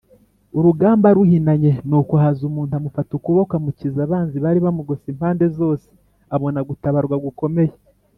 Urugamba 0.57 1.07
ruhinanye 1.17 1.71
nuko 1.87 2.13
haza 2.21 2.41
umuntu 2.49 2.73
amufata 2.79 3.11
ukuboko 3.17 3.51
amukiza 3.59 3.99
abanzi 4.03 4.37
bari 4.43 4.59
bamugose 4.65 5.05
impande 5.13 5.45
zose 5.57 5.87
abona 6.35 6.59
gutabarwa 6.69 7.15
gukomeye. 7.25 7.73